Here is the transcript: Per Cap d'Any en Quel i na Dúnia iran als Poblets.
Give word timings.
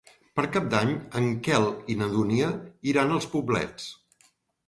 Per 0.37 0.43
Cap 0.53 0.69
d'Any 0.69 0.93
en 1.19 1.27
Quel 1.47 1.67
i 1.93 1.97
na 2.01 2.07
Dúnia 2.15 2.49
iran 2.93 3.13
als 3.17 3.27
Poblets. 3.35 3.87